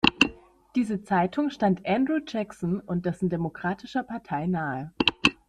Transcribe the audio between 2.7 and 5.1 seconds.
und dessen Demokratischer Partei nahe.